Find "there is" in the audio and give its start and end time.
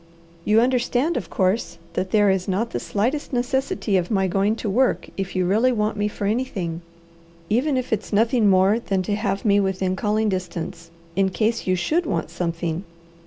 2.09-2.47